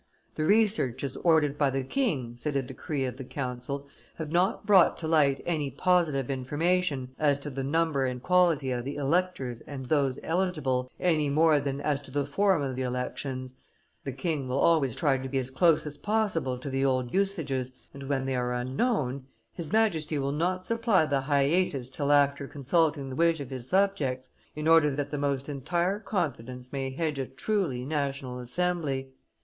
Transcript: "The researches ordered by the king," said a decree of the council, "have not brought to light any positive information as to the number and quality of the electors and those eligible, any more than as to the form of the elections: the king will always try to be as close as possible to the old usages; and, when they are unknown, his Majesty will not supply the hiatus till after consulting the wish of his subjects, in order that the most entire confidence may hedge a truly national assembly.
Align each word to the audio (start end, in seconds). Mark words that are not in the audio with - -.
"The 0.33 0.45
researches 0.45 1.15
ordered 1.17 1.59
by 1.59 1.69
the 1.69 1.83
king," 1.83 2.35
said 2.35 2.55
a 2.55 2.63
decree 2.63 3.05
of 3.05 3.17
the 3.17 3.23
council, 3.23 3.87
"have 4.15 4.31
not 4.31 4.65
brought 4.65 4.97
to 4.97 5.07
light 5.07 5.43
any 5.45 5.69
positive 5.69 6.31
information 6.31 7.13
as 7.19 7.37
to 7.41 7.51
the 7.51 7.63
number 7.63 8.07
and 8.07 8.19
quality 8.19 8.71
of 8.71 8.83
the 8.83 8.95
electors 8.95 9.61
and 9.61 9.85
those 9.85 10.17
eligible, 10.23 10.89
any 10.99 11.29
more 11.29 11.59
than 11.59 11.79
as 11.81 12.01
to 12.01 12.09
the 12.09 12.25
form 12.25 12.63
of 12.63 12.75
the 12.75 12.81
elections: 12.81 13.61
the 14.03 14.11
king 14.11 14.47
will 14.47 14.57
always 14.57 14.95
try 14.95 15.19
to 15.19 15.29
be 15.29 15.37
as 15.37 15.51
close 15.51 15.85
as 15.85 15.97
possible 15.99 16.57
to 16.57 16.71
the 16.71 16.83
old 16.83 17.13
usages; 17.13 17.73
and, 17.93 18.09
when 18.09 18.25
they 18.25 18.35
are 18.35 18.53
unknown, 18.53 19.27
his 19.53 19.71
Majesty 19.71 20.17
will 20.17 20.31
not 20.31 20.65
supply 20.65 21.05
the 21.05 21.21
hiatus 21.21 21.91
till 21.91 22.11
after 22.11 22.47
consulting 22.47 23.11
the 23.11 23.15
wish 23.15 23.39
of 23.39 23.51
his 23.51 23.69
subjects, 23.69 24.31
in 24.55 24.67
order 24.67 24.89
that 24.89 25.11
the 25.11 25.19
most 25.19 25.47
entire 25.47 25.99
confidence 25.99 26.73
may 26.73 26.89
hedge 26.89 27.19
a 27.19 27.27
truly 27.27 27.85
national 27.85 28.39
assembly. 28.39 29.09